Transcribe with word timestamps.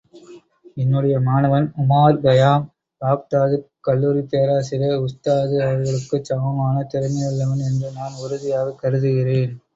என்னுடைய 0.77 1.19
மாணவன் 1.19 1.67
உமார்கயாம் 1.77 2.65
பாக்தாதுக் 3.01 3.67
கல்லூரிப் 3.79 4.31
பேராசிரியர் 4.31 5.03
உஸ்தாது 5.03 5.55
அவர்களுக்குச் 5.61 6.25
சமமான 6.25 6.87
திறமையுள்ளவன் 6.93 7.63
என்று 7.69 7.91
நான் 7.91 8.19
உறுதியாகக் 8.23 8.81
கருதுகிறேன். 8.81 9.55